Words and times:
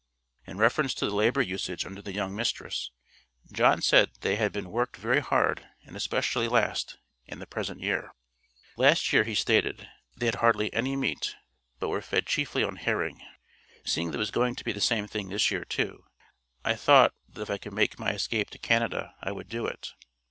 In 0.47 0.57
reference 0.57 0.95
to 0.95 1.05
the 1.05 1.13
labor 1.13 1.43
usage 1.43 1.85
under 1.85 2.01
the 2.01 2.11
young 2.11 2.35
mistress, 2.35 2.89
John 3.51 3.83
said 3.83 4.13
that 4.15 4.21
they 4.21 4.35
had 4.35 4.51
been 4.51 4.71
"worked 4.71 4.97
very 4.97 5.19
hard, 5.19 5.67
and 5.85 5.95
especially 5.95 6.47
last, 6.47 6.97
and 7.27 7.39
the 7.39 7.45
present 7.45 7.81
year." 7.81 8.11
"Last 8.77 9.13
year," 9.13 9.23
he 9.25 9.35
stated, 9.35 9.87
"they 10.17 10.25
had 10.25 10.33
hardly 10.41 10.73
any 10.73 10.95
meat, 10.95 11.35
but 11.77 11.89
were 11.89 12.01
fed 12.01 12.25
chiefly 12.25 12.63
on 12.63 12.77
herring. 12.77 13.21
Seeing 13.85 14.09
that 14.09 14.15
it 14.15 14.17
was 14.17 14.31
going 14.31 14.55
to 14.55 14.63
be 14.63 14.71
the 14.71 14.81
same 14.81 15.05
thing 15.05 15.29
this 15.29 15.51
year 15.51 15.63
too, 15.65 16.03
I 16.65 16.73
thought 16.73 17.13
that 17.29 17.43
if 17.43 17.51
I 17.51 17.59
could 17.59 17.73
make 17.73 17.99
my 17.99 18.11
escape 18.13 18.49
to 18.49 18.57
Canada, 18.57 19.13
I 19.21 19.31
would 19.31 19.49
do 19.49 19.67
it." 19.67 19.91